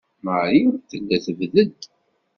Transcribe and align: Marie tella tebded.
Marie 0.25 0.71
tella 0.89 1.17
tebded. 1.25 1.77